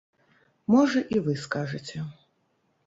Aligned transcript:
Можа, 0.75 0.99
і 1.17 1.21
вы 1.29 1.37
скажаце. 1.45 1.97